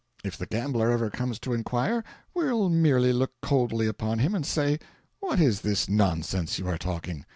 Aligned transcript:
If 0.23 0.35
the 0.35 0.47
gambler 0.47 0.89
ever 0.89 1.11
comes 1.11 1.37
to 1.41 1.53
inquire, 1.53 2.03
we'll 2.33 2.69
merely 2.69 3.13
look 3.13 3.39
coldly 3.39 3.85
upon 3.85 4.17
him 4.17 4.33
and 4.33 4.43
say: 4.47 4.79
'What 5.19 5.39
is 5.39 5.61
this 5.61 5.87
nonsense 5.87 6.57
you 6.57 6.67
are 6.69 6.79
talking? 6.79 7.27